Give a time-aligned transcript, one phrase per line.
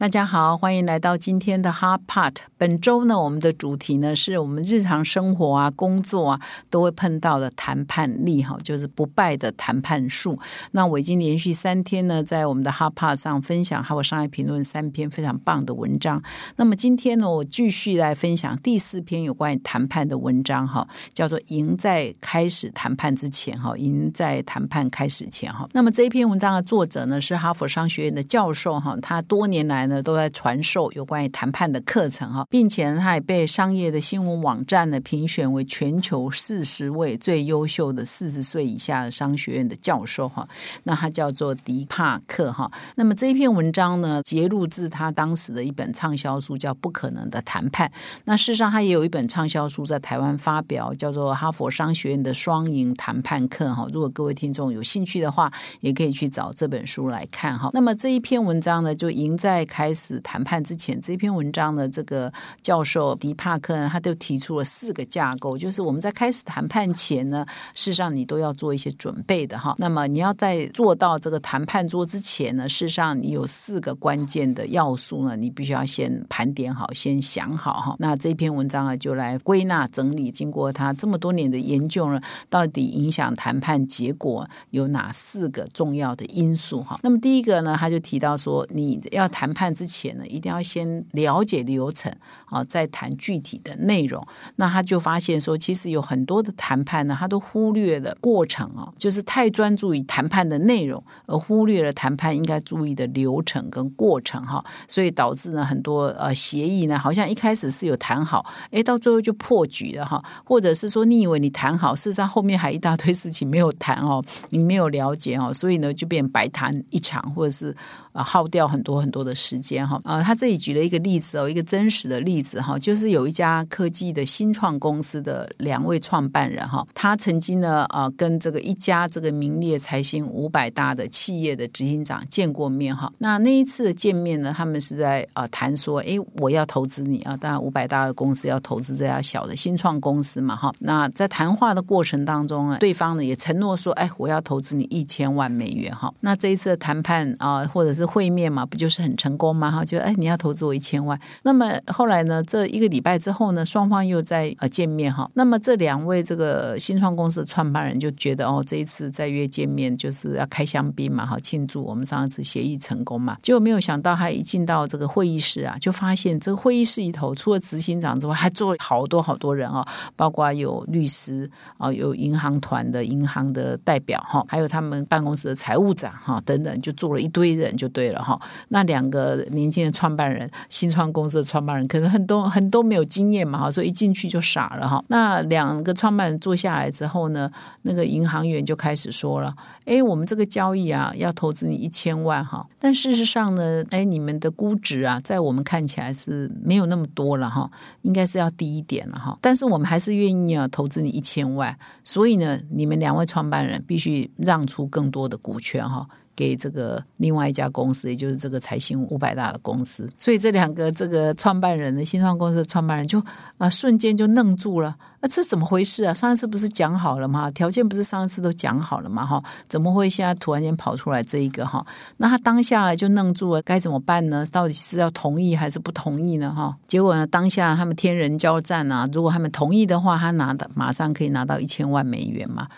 [0.00, 2.36] 大家好，欢迎来到今天的 Hard Part。
[2.56, 6.40] 本周呢，我们的主题呢是我们日常生活啊、工作啊
[6.70, 10.38] 都会碰到的谈判力哈，就是不败的谈判术。
[10.70, 16.22] 那我已经连续三天呢，在我们的 Hard Part 上分享还有商业评论三篇非常棒的文章。
[16.54, 25.68] 那么今天呢，我继续来分享第四篇有关于谈判的文章哈，叫做“赢在开始谈判之前”哈，“赢在谈判开始前”哈。
[25.72, 29.87] 那么这一篇文章的作者呢是哈佛商学院的教授哈，他多年来。
[29.88, 40.46] 呢，都在传授有关于谈判的课程哈，并且呢，他也被商业的新闻网站呢评选为全球四十位最优秀的四十岁以下的商学院的教授哈。
[40.84, 42.70] 那他叫做迪帕克哈。
[42.96, 47.88] 那么这一篇文章呢，节录自他当时的一本畅销书，叫《不可能的谈判》。
[48.24, 53.86] 那事实上，他也有一本畅销书在台湾发表，叫做《哈佛商学院的双赢谈判课》哈。
[53.92, 57.70] 如果各位听众有兴趣的话，也可以去找这本书来看哈。
[57.72, 59.64] 那么这一篇文章呢，就赢在。
[59.78, 69.76] 开始谈判之前，这篇文章的这个教授迪帕克呢，他都提出了四个架构，就是我们在开始谈判前呢，事实上你都要做一些准备的哈。
[69.78, 77.94] 那么你要在做到这个谈判桌之前呢，事实上你有四个关键的要素呢，你必须要先盘点好，先想好哈。
[78.00, 86.98] 那这篇文章啊，就来归纳整理，经过他这么多年的研究呢，到底影响谈判结果有哪四个重要的因素哈？
[87.00, 89.67] 那么第一个呢，他就提到说，你要谈判。
[89.74, 92.14] 之前呢，一定要先了解流程
[92.46, 94.26] 啊，再谈具体的内容。
[94.56, 104.64] 那他就发现说，其实有很多的谈判呢，他都忽略了过程啊，就是太专注于谈判的内容，而忽略了谈判应该注意的流程跟过程哈。
[104.86, 110.24] 所以导致呢，很多呃协议呢，好像一开始是有谈好，哎，到最后就破局了哈。
[110.44, 117.76] 或者是说，你以为你谈好，事实上后面还一大堆事情没有谈哦，你没有了解哦，所以呢，就变白谈一场，或者是
[118.12, 119.57] 啊耗掉很多很多的时。
[119.58, 133.12] 间哈啊，他这里举了一个例子哦，一个真实的例子哈，就是有一家科技的新创公司的两位创办人哈，他曾经呢啊跟这个一家这个名列财新五百大的企业的执行长见过面哈。
[133.18, 140.72] 那那一次的见面呢，他们是在啊谈说，哎，我要投资你啊，当然五百大的公司要投资这家小的新创公司嘛哈。
[140.78, 146.12] 那在谈话的过程当中呢，对方呢也承诺说，哎，我要投资你一千万美元哈。
[146.20, 149.47] 那这一次的谈判啊，或者是会面嘛，不就是很成功？
[149.52, 151.18] 嘛哈，就哎，你要投资我一千万。
[151.42, 155.30] 那么后来呢，这一个礼拜之后呢，双方又在呃见面哈。
[155.34, 163.36] 那么这两位这个新创公司的创办人就觉得哦，这一次再约见面就是要开香槟嘛哈，庆祝我们上一次协议成功嘛。
[163.42, 178.40] 结果没有想到，他一进到这个会议室啊，就发现这个会议室里头除了执行长之外，还坐了好多好多人啊，包括有律师啊，有银行团的银行的代表哈，还有他们办公室的财务长哈等等，就坐了一堆人就对了哈。
[178.68, 179.37] 那两个。
[179.50, 185.02] 年轻的创办人，新创公司的创办人，可能很多很多没有经验嘛，哈，所以一进去就傻了哈。
[185.08, 187.50] 那两个创办人坐下来之后呢，
[187.82, 189.54] 那个银行员就开始说了
[189.86, 197.70] ：“哎，我们这个交易啊，要投资你一千万哈，但事实上呢，哎，你们的估值啊，在我们看起来是没有那么多了哈，
[198.02, 199.38] 应该是要低一点了哈。
[199.40, 206.06] 但是我们还是愿意啊投资你一千万，所以呢，你们两位创办人必须让出更多的股权哈。”
[206.38, 213.20] 给这个另外一家公司，也就是这个财新五百大的公司，所以这两个这个创办人的新创公司的创办人就
[213.56, 216.14] 啊瞬间就愣住了，啊这怎么回事啊？
[216.14, 217.50] 上一次不是讲好了吗？
[217.50, 219.26] 条件不是上一次都讲好了吗？
[219.26, 221.84] 哈，怎么会现在突然间跑出来这一个哈？
[222.18, 224.46] 那他当下就愣住了，该怎么办呢？
[224.52, 226.54] 到底是要同意还是不同意呢？
[226.54, 229.08] 哈，结果呢，当下他们天人交战啊！
[229.12, 232.68] 如果他们同意的话，他拿的马上可以拿到一千万美元嘛。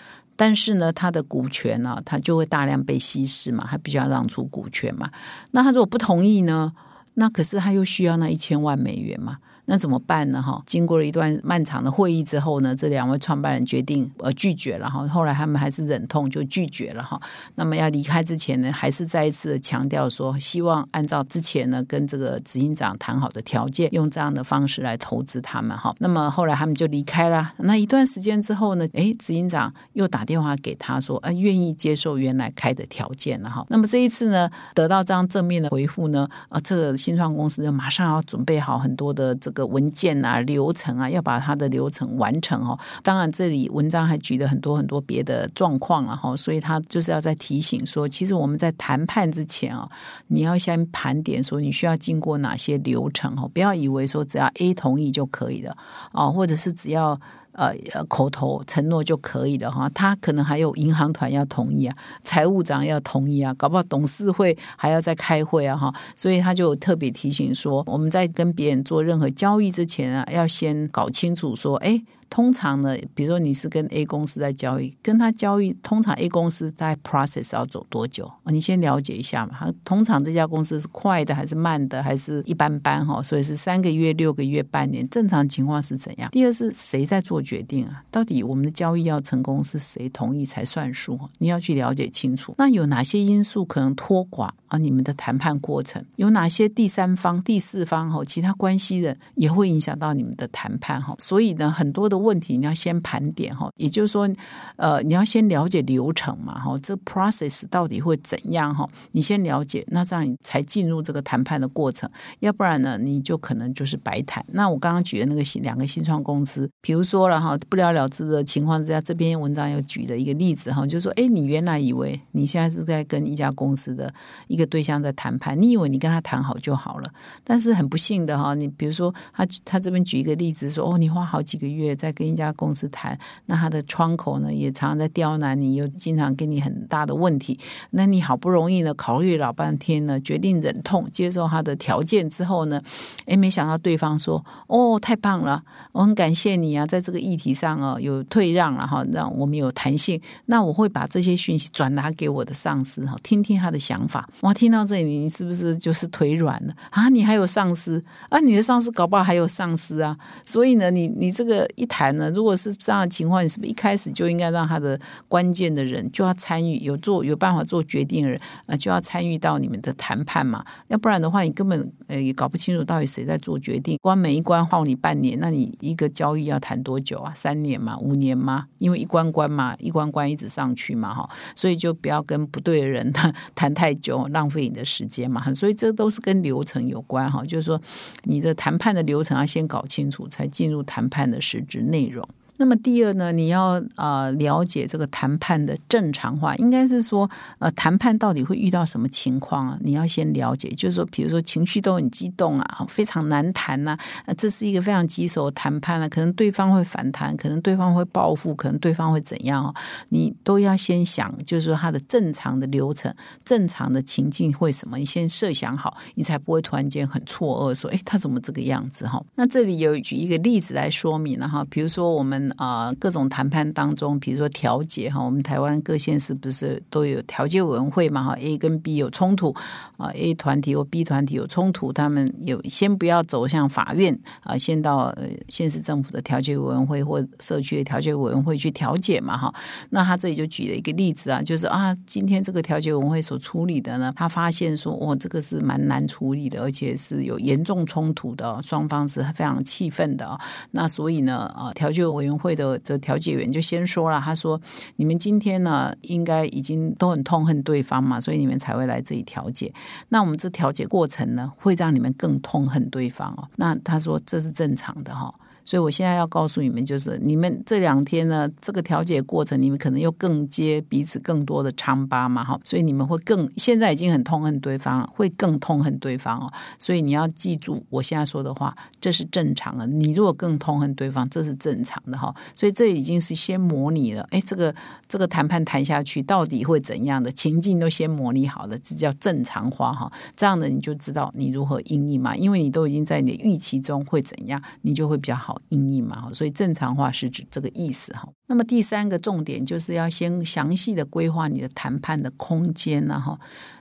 [0.40, 5.10] 但是呢，他的股权呢，他就会大量被稀释嘛，他必须要让出股权嘛。
[5.50, 6.72] 那他如果不同意呢，
[7.12, 9.36] 那可是他又需要那一千万美元嘛。
[9.70, 10.42] 那怎么办呢？
[10.42, 15.06] 哈，经过了一段漫长的会议之后呢，这两位创办人决定呃拒绝了哈。
[15.06, 17.20] 后来他们还是忍痛就拒绝了哈。
[17.54, 25.94] 那么要离开之前呢，还是再一次强调说，希望按照之前呢跟这个执行长谈好的条件，用这样的方式来投资他们哈。
[26.00, 27.52] 那么后来他们就离开了。
[27.58, 33.64] 那一段时间之后呢，哎，执行长又打电话给他说，呃，愿意接受原来开的条件了哈。
[33.68, 39.59] 那么这一次呢，得到这样正面的回复呢，啊，这个新创公司就马上要准备好很多的这个。
[39.66, 42.78] 文件啊、流程啊，要把它的流程完成哦。
[43.02, 49.88] 当然，这里文章还举了很多很多别的状况了哈，所以他就是要在提醒说，其实我们在谈判之前啊，
[50.28, 55.76] 你要先盘点说你需要经过哪些流程哦，不要以为说只要 A 同意就可以了
[56.12, 57.20] 哦，或者是只要。
[57.52, 57.74] 呃，
[58.08, 72.02] 口头承诺就可以了哈，他可能还有银行团要同意啊，财务长要同意啊，搞不好董事会还要再开会啊哈，所以他就特别提醒说，我们在跟别人做任何交易之前啊，要先搞清楚说，哎。
[72.30, 78.30] 通常呢，比如说你是跟 A 公司在交易，跟他交易，通常 A 公司在 process 要走多久？
[78.46, 79.68] 你先了解一下嘛。
[79.84, 83.20] 通常这家公司是快的还是慢的，还是一般般哈？
[83.20, 86.30] 所以是三个月、六个月、半年，正常情况是怎样？
[86.30, 88.04] 第二是谁在做决定啊？
[88.12, 91.18] 到底我们的交易要成功，是谁同意才算数？
[91.38, 92.54] 你要去了解清楚。
[92.58, 96.04] 那有哪些因素可能拖垮啊你们的谈判过程？
[96.14, 101.16] 有哪些第三方、第四方哈，其他关系人也会影响到你们的谈判哈？
[101.18, 102.19] 所以呢，很多的。
[102.20, 104.28] 问题你要先盘点哈，也就是说，
[104.76, 108.88] 呃，你要先了解流程嘛哈，这 process 到底会怎样哈？
[109.12, 112.08] 你先了解，那这样你才进入这个谈判的过程，
[112.40, 114.44] 要不然呢，你就可能就是白谈。
[114.52, 124.12] 那我刚刚举的那个新两个新创公司，比如说了哈，不了了之的情况之下，这篇文章又举了一个例子哈，就是说，哎，你原来以为你现在是在跟一家公司的
[124.46, 127.10] 一个对象在谈判，你以为你跟他谈好就好了，
[127.42, 132.09] 但是很不幸的哈，你比如说他他这边举一个例子说，哦，你花好几个月在。
[132.12, 137.58] 跟一家公司谈，那他的窗口呢也常常在刁难你，又经常给你很大的问题。
[137.90, 142.82] 那你好不容易呢考虑老半天呢，决定忍痛接受他的条件之后呢，
[143.26, 145.62] 哎，没想到对方说：“哦，太棒了，
[145.92, 150.20] 我很感谢你啊，在这个议题上哦有退让了哈，让我们有弹性。
[150.46, 154.28] 那我会把这些讯息转达给我的上司哈，听听他的想法。
[154.40, 157.08] 哇，听到这里，你是不是就是腿软了啊？
[157.08, 158.40] 你还有上司啊？
[158.40, 160.16] 你的上司搞不好还有上司啊？
[160.44, 161.99] 所以呢，你你这个一谈。
[162.00, 164.98] 谈呢如果是这样的情况，你是不是一开始就应该让他的
[165.28, 170.64] 关键的人就要参与，有做有办法做决定的人啊，就要参与到你们的谈判嘛？
[170.88, 173.98] 要不然的话，你根本呃也搞不清楚到底谁在做决定。
[174.00, 177.30] 关每一关耗你半年，那你一个交易要谈多久啊？
[177.34, 177.98] 三年嘛？
[177.98, 178.64] 五年吗？
[178.78, 183.12] 因为一关关嘛，一关关一直上去嘛，哈，所以就不要跟不对的人
[183.54, 185.52] 谈太久，浪费你的时间嘛。
[185.52, 187.78] 所以这都是跟流程有关哈，就是说
[188.22, 192.10] 你的谈判的流程要先搞清楚，才进入谈判的实质内。
[192.10, 192.28] 容。
[192.60, 197.28] 那么第二呢，你要啊了解这个谈判的正常化，应该是说
[197.58, 199.78] 呃谈判到底会遇到什么情况啊？
[199.80, 203.96] 你要先了解，就是说比如说情绪都很激动啊，非常难谈呐，
[204.36, 209.74] 这是一个非常棘手的谈判啊，可能对方会反弹，可能对方会报复，可能对方会怎样哦？
[210.10, 213.10] 你都要先想，就是说他的正常的流程、
[213.42, 214.98] 正常的情境会什么？
[214.98, 219.18] 你先设想好，你才不会突然间很错愕，说哎他怎么这个样子哈？
[219.34, 222.49] 那这里有举一个例子来说明了哈，比如说我们。
[222.56, 228.22] 啊，各种谈判当中，比如说调解哈，我们台湾各县市不是都有调解委员会嘛？
[228.22, 229.54] 哈，A 跟 B 有冲突
[229.96, 235.14] 啊，A 团体或 B 团体有冲突，他们有先不要走向法院啊，先到
[235.48, 239.36] 县市政府的调解委员会或社区的调解委员会去调解嘛？
[239.36, 239.54] 哈，
[239.90, 250.40] 那他这里就举了一个例子啊，就是啊，今天这个调解委员会所处理的呢，他发现说，哦，这个是蛮难处理的，而且是有严重冲突的，双方是非常气愤的啊。
[250.70, 254.60] 那所以呢，啊，调解委员会的这调解员就先说了，他说
[254.96, 259.72] ：“你们今天呢，应该已经都很痛恨对方嘛，所以你们才会来这里调解。
[260.08, 263.46] 那我们这调解过程呢，会让你们更痛恨对方哦。
[263.56, 265.32] 那他说这是正常的哈。”
[265.70, 276.52] 所以，我现在要告诉你们，就是你们这两天呢，这个调解过程，你们可能又更接彼此更多的疮疤嘛，哈，所以你们会更现在已经很痛恨对方了，会更痛恨对方哦。
[276.80, 279.86] 所以你要记住我现在说的话，这是正常的。
[279.86, 282.34] 你如果更痛恨对方，这是正常的哈。
[282.56, 284.74] 所以这已经是先模拟了，哎，这个
[285.06, 290.10] 这个谈判谈下去到底会怎样的情境都先模拟好了，这叫正常化哈。
[290.36, 295.59] 这样的你就知道你如何应对嘛，因为你都已经在你的预期中会怎样，你就会比较好。
[295.68, 298.28] 阴影嘛，所以正常化是指这个意思哈。
[298.46, 303.38] 那么第三个重点就是要先详细的规划你的谈判的空间呢哈。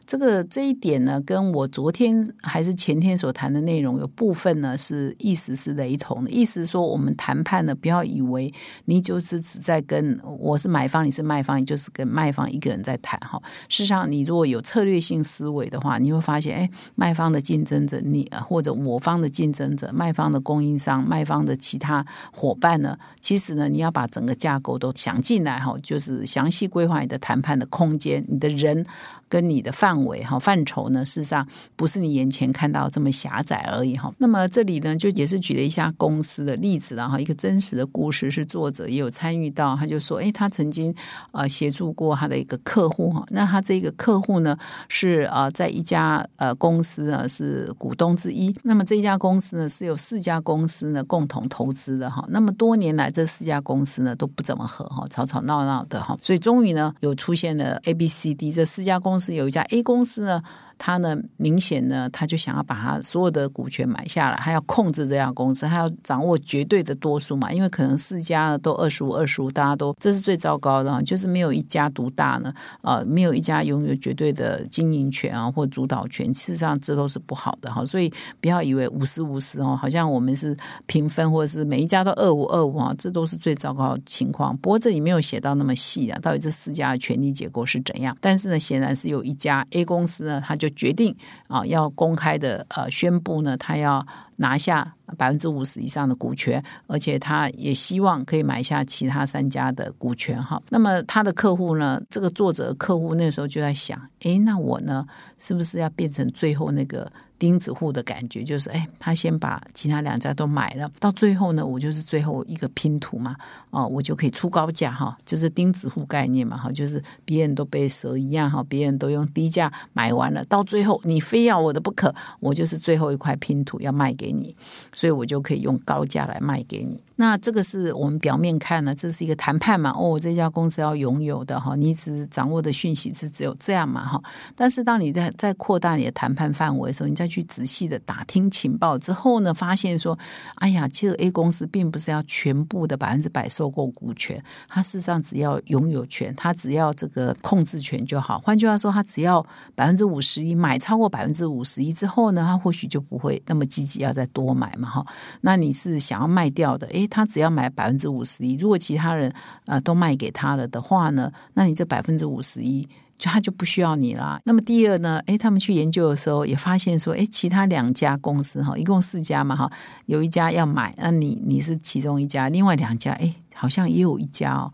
[0.09, 6.31] 这个这一点呢，跟我昨天还是前天所谈的内容有部分呢是意思是雷同的。
[6.31, 8.51] 意思说，我们谈判呢，不要以为
[8.85, 13.39] 你就是只在跟我是买方，你是卖方，你就是跟卖方一个人在谈哈。
[13.67, 28.83] 事实上，你如果有策略性思维的话，你会发现，哎，卖方的竞争者，你或者我方的竞争者，卖方的供应商，卖方的其他伙伴呢，其实呢，你要把整个架构都想进来哈，就是详细规划你的谈判的空间，你的人。
[29.29, 34.12] 跟你的范围哈范畴呢，事实上不是你眼前看到这么狭窄而已哈。
[34.17, 40.93] 那么这里呢，就也是举了一下公司的例子然后一个真实的故事，是作者也有参与到，他就说，哎，他曾经
[41.31, 44.57] 呃协助过他的一个客户哈，那他这个客户呢
[44.88, 60.41] 是呃在一家呃公司啊是股东之一，那么这家公司呢是有四家公司呢共同投资的哈，那么多年来这四家公司呢都不怎么合哈，吵吵闹闹的哈，所以终于呢有出现了 A、B、C、D 这四家公司，有一家 A 公司呢。
[60.79, 67.51] 他呢，明显呢，他就想要把他所有的股权买下来，他要控制这家公司，他要掌握绝对的多数嘛。
[67.51, 77.83] 因为可能四家都二十五、二十五，大家都这是最糟糕的，就是没有一家独大呢，呃，没有一家拥有绝对的经营权啊或主导权，事实上这都是不好的哈。
[77.83, 78.09] 所以
[78.39, 80.55] 不要以为五十五十哦，好像我们是
[80.86, 84.55] 平分，或者是每一家都二五二五啊，这都是最糟糕的情况。
[84.59, 88.15] 不过这里没有写到那么细啊，到底这四家的权力结构是怎样？
[88.21, 90.68] 但是呢，显然是有一家 A 公司呢，他就。
[90.69, 91.15] 决定
[91.47, 94.05] 啊，要公开的呃宣布呢，他要
[94.39, 100.62] 拿下百分之五十以上的股权，而且他也希望可以买下其他三家的股权哈。
[100.69, 105.05] 那么他的客户呢，这个作者客户那时候就在想，哎，那我呢，
[105.38, 107.12] 是不是要变成最后那个？
[107.39, 113.34] 钉子户的感觉就是，哎，他先把其他两家都买了，到最后呢，我就是最后一个拼图嘛，
[113.69, 124.55] 哦，我就可以出高价哈，就是钉子户概念嘛，哈，就是别人都被蛇一样哈，别人都用低价买完了，到最后你非要我的不可，我就是最后一块拼图要卖给你，
[124.93, 127.01] 所以我就可以用高价来卖给你。
[127.21, 134.23] 那这个是我们表面看呢，这是一个谈判嘛，哦，这家公司要拥有的哈，你只掌握的讯息是只有这样嘛哈，
[134.55, 140.17] 但是当你在在扩大你的谈判范围的时候，你再去仔细的打听情报之后呢，发现说，
[140.55, 148.39] 哎呀，其实 A 公司并不是要全部的百分之百收购股权，它事实上只要拥有权，它只要这个控制权就好。
[148.39, 149.45] 换句话说，它只要
[149.75, 155.05] 百分之五十一买超过百分之五十一之后呢，它或许就不会那么积极要再多买嘛哈。
[155.41, 159.33] 那你是想要卖掉的，诶，他只要买百分之五十一，如果其他人
[159.65, 162.87] 呃都卖给他了的话呢，那你这百分之五十一。
[163.19, 164.39] 就他就不需要你啦。
[164.45, 165.21] 那么第二呢？
[165.25, 169.69] 哎，他们去研究的时候也发现说，哎，其他两家公司哈，一共四家嘛哈，
[170.05, 174.71] 有一家要买，那你你是其中一家，另外两家哎，好像也有一家哦，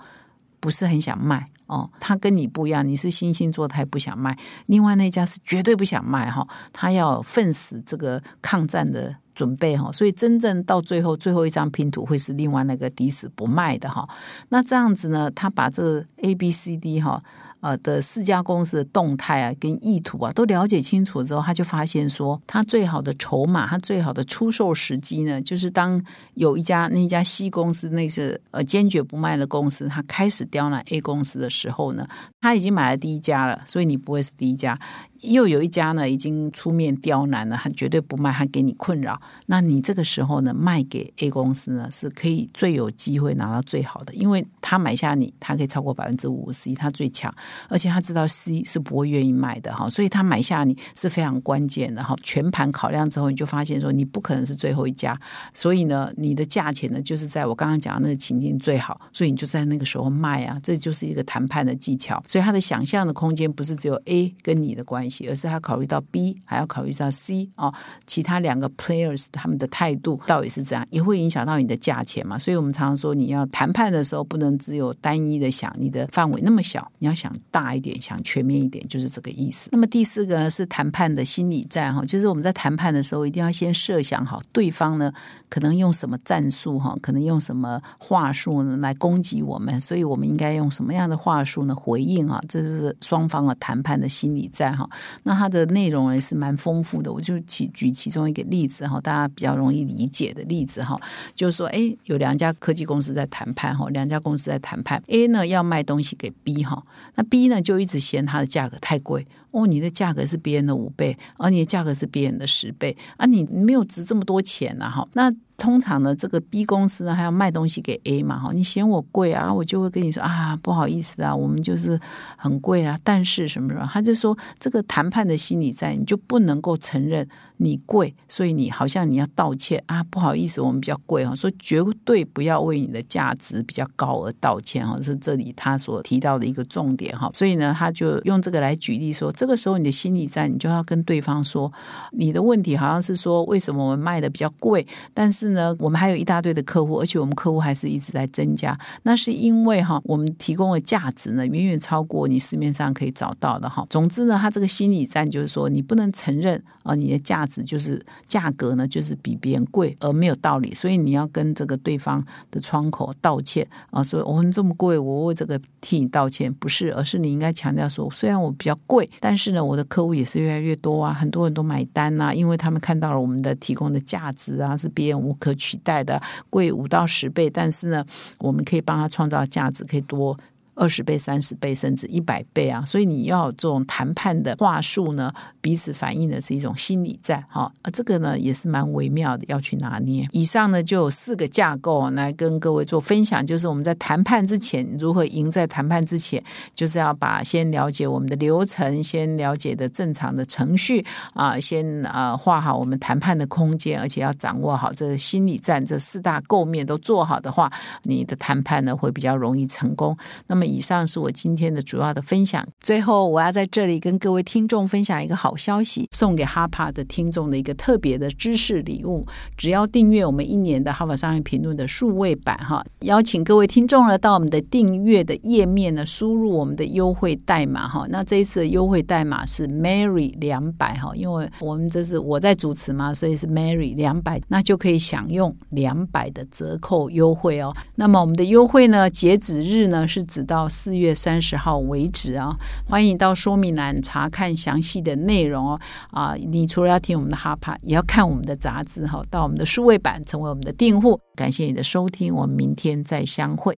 [0.65, 1.87] 不是很想卖哦。
[1.99, 4.35] 他跟你不一样，你是星星座，他也不想卖。
[4.65, 9.91] 另外那家是绝对不想卖哈，他要奋死这个抗战的准备哈。
[9.91, 14.09] 所以真正到最后最后一张拼图会是另外那个抵死不卖的哈。
[14.49, 17.21] 那这样子呢，他把这个 A、B、C、D 哈。
[17.65, 25.99] 呃的四家公司的动态啊，跟意图啊，都了解清楚之后，他就发现说，他最好的筹码，他最好的出售时机呢，就是当
[26.35, 32.07] 有一家那家 C 公司，那是呃坚决不卖的公司，他开始刁难 A 公司的时候呢，
[32.39, 34.79] 他已经买了第一家了，所以你不会是第一家。
[35.21, 39.19] 又有一家呢，已经出面刁难了，他绝对不卖，他给你困扰。
[39.47, 47.33] 那你这个时候呢，卖给 A 公司呢，是可以最有机会拿到最好的，因为他买下你，他可以超过百分之五十，他最强，
[47.67, 52.15] 而且他知道 C 是不会愿意卖的哈，所以他买下你是非常关键的哈。
[52.23, 55.19] 全盘考量之后，你就发现说你不可能是最后一家，
[55.53, 62.23] 所以呢，你的价钱呢，就是在我刚刚讲的那个情境最好，所以你就在那个时候卖啊，这就是一个谈判的技巧。
[62.27, 65.15] 所以他的想象的空间不是只有 A 跟你的关系。
[65.27, 67.73] 而是他考虑到 B，还要考虑到 C 哦，
[68.05, 72.37] 其他两个 players 他们的态度到底是怎样，也会影响到你的价钱嘛。
[72.37, 79.69] 所以我们常常说，你要谈判的时候，不能只有单一的想你的范围那么小，你要想大一点，想全面一点，就是这个意思。
[79.71, 85.11] 那么第四个呢，是谈判的心理战哈，就是我们在谈判的时候，一定要先设想好对方呢
[85.55, 92.41] 可能用什么战术哈，可能用什么话术呢来攻击我们，所以我们应该用什么样的话术呢回应啊？
[92.49, 94.85] 这就是双方的谈判的心理战哈。
[95.23, 100.99] 那它的内容也是蛮丰富的，我就举举其中一个例子哈，大家比较容易理解的例子哈，
[101.33, 106.83] 就是说，哎，有两家科技公司在谈判哈，两家公司在谈判，A 呢要卖东西给 B 哈，
[107.15, 109.25] 那 B 呢就一直嫌它的价格太贵。
[109.51, 115.07] 哦，你的价格是别人的五倍，而你的价格是别人的十倍，啊，你没有值这么多钱呐，哈。
[115.13, 121.97] 那通常呢，这个 B 公司呢还要卖东西给 A 嘛，哈，你嫌我贵啊，我就会跟你说啊，不好意思啊，我们就是
[122.35, 139.45] 很贵啊，但是什么什么，他就说这个谈判的心理在，你就不能够承认你贵，所以你好像你要道歉啊，不好意思，我们比较贵啊，说绝对不要为你的价值比较高而道歉哈，是这里他所提到的一个重点哈，所以呢，他就用这个来举例说这。
[139.45, 141.71] 这个时候，你的心理战，你就要跟对方说，
[142.13, 145.44] 你的问题好像是说，为什么我们卖的比较贵，但是。
[145.45, 148.77] 是呢，我们还有一大堆的客户，而且我们客户还是一直在增加。
[149.03, 153.85] 那是因为哈，我们提供的价值呢，远远超过你市面上可以找到的哈。
[153.89, 178.05] 总之呢，他这个心理战就是说，你不能承认啊，你的价值就是价格呢，就是比别人贵而没有道理，所以你要跟这个对方的窗口道歉啊，说我们这么贵，我为这个替你道歉，不是，而是你应该强调说，虽然我比较贵，但是呢，我的客户也是越来越多啊，很多人都买单呐，因为他们看到了我们的提供的价值啊，是别人无可取代的，贵五到十倍，但是呢，
[178.39, 180.37] 我们可以帮他创造价值，可以多。
[180.75, 182.83] 二十倍、三十倍，甚至一百倍啊！
[182.85, 190.27] 所以你要这种谈判的话术呢，彼此反映的是一种心理战，哈，这个呢也是蛮微妙的，要去拿捏。
[190.33, 196.43] 以上呢就有四个架构来跟各位做分享，就是我们在谈判之前如何赢在谈判之前，
[196.75, 207.71] 就是要把先了解我们的流程，先了解的正常的程序啊，先啊画好我们谈判的空间，而且要掌握好这心理战这四大构面都做好的话，
[208.03, 210.17] 你的谈判呢会比较容易成功。
[210.47, 210.64] 那么。
[210.67, 212.65] 以上是我今天的主要的分享。
[212.79, 219.25] 最后，我要在这里跟各位听众分享一个好消息，送给哈帕的听众的一个特别的知识礼物。
[219.55, 228.07] 只要订阅我们一年的《哈佛商业评论》的数位版，哈，邀请各位听众呢到我们的订阅的页面呢，输入我们的优惠代码，哈。
[228.09, 237.75] 那这一次的优惠代码是 Mary 两百，哈，因为我们这是我在主持嘛，所以是 Mary 两百，那就可以享用两百的折扣优惠哦。
[237.95, 240.54] 那么我们的优惠呢，截止日呢是直到。
[240.55, 242.55] 到四月三十号为止啊，
[242.87, 245.79] 欢迎到说明栏查看详细的内容哦。
[246.11, 249.21] 啊，你除了要听我们的哈帕，也要看我们的杂志哈。
[249.29, 253.77] 到我们的数位版成为我们的订户，感谢你的收听，我们明天再相会。